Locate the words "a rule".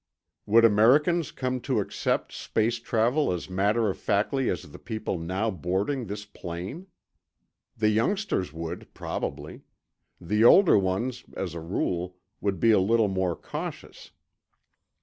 11.53-12.15